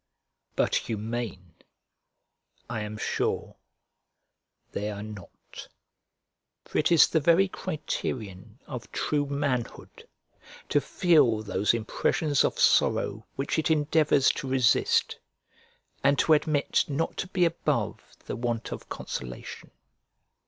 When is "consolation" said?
18.89-19.69